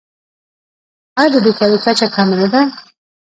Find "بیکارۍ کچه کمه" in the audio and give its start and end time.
1.45-2.35